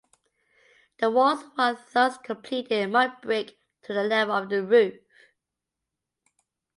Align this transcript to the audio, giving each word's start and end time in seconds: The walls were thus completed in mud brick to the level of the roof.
The 0.97 1.11
walls 1.11 1.43
were 1.55 1.77
thus 1.93 2.17
completed 2.17 2.71
in 2.71 2.89
mud 2.91 3.21
brick 3.21 3.59
to 3.83 3.93
the 3.93 4.01
level 4.01 4.33
of 4.35 4.49
the 4.49 4.63
roof. 4.65 4.95